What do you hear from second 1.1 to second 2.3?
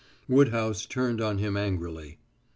on him angrily.